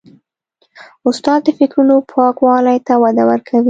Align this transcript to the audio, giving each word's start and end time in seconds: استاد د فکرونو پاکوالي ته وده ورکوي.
استاد 1.07 1.39
د 1.45 1.47
فکرونو 1.59 1.95
پاکوالي 2.11 2.77
ته 2.87 2.93
وده 3.03 3.23
ورکوي. 3.29 3.59